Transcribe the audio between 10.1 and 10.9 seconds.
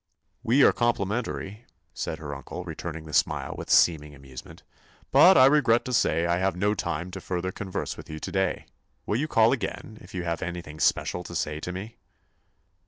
you have anything